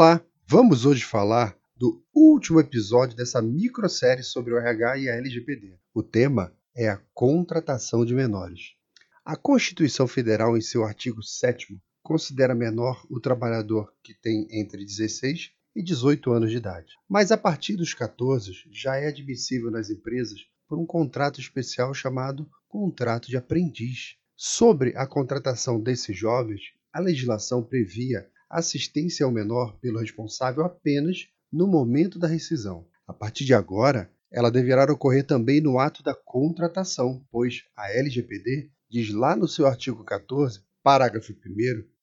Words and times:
Olá, 0.00 0.24
vamos 0.46 0.86
hoje 0.86 1.02
falar 1.02 1.58
do 1.76 2.00
último 2.14 2.60
episódio 2.60 3.16
dessa 3.16 3.42
microsérie 3.42 4.22
sobre 4.22 4.54
o 4.54 4.56
RH 4.56 4.98
e 4.98 5.08
a 5.08 5.16
LGPD. 5.16 5.76
O 5.92 6.04
tema 6.04 6.54
é 6.72 6.88
a 6.88 7.02
contratação 7.12 8.04
de 8.04 8.14
menores. 8.14 8.76
A 9.24 9.34
Constituição 9.34 10.06
Federal, 10.06 10.56
em 10.56 10.60
seu 10.60 10.84
artigo 10.84 11.20
7 11.20 11.76
considera 12.00 12.54
menor 12.54 13.04
o 13.10 13.18
trabalhador 13.18 13.92
que 14.00 14.14
tem 14.14 14.46
entre 14.52 14.84
16 14.84 15.50
e 15.74 15.82
18 15.82 16.30
anos 16.30 16.52
de 16.52 16.58
idade. 16.58 16.92
Mas 17.08 17.32
a 17.32 17.36
partir 17.36 17.74
dos 17.74 17.92
14 17.92 18.52
já 18.70 18.94
é 18.94 19.08
admissível 19.08 19.68
nas 19.68 19.90
empresas 19.90 20.38
por 20.68 20.78
um 20.78 20.86
contrato 20.86 21.40
especial 21.40 21.92
chamado 21.92 22.48
contrato 22.68 23.26
de 23.26 23.36
aprendiz. 23.36 24.14
Sobre 24.36 24.96
a 24.96 25.08
contratação 25.08 25.80
desses 25.80 26.16
jovens, 26.16 26.60
a 26.92 27.00
legislação 27.00 27.64
previa 27.64 28.30
assistência 28.50 29.24
ao 29.24 29.32
menor 29.32 29.78
pelo 29.78 29.98
responsável 29.98 30.64
apenas 30.64 31.28
no 31.52 31.66
momento 31.66 32.18
da 32.18 32.28
rescisão. 32.28 32.86
A 33.06 33.12
partir 33.12 33.44
de 33.44 33.54
agora, 33.54 34.10
ela 34.30 34.50
deverá 34.50 34.90
ocorrer 34.92 35.26
também 35.26 35.60
no 35.60 35.78
ato 35.78 36.02
da 36.02 36.14
contratação, 36.14 37.24
pois 37.30 37.64
a 37.76 37.90
LGPD 37.90 38.70
diz 38.90 39.12
lá 39.12 39.34
no 39.34 39.48
seu 39.48 39.66
artigo 39.66 40.04
14, 40.04 40.60
parágrafo 40.82 41.32
1, 41.32 41.36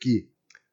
que 0.00 0.28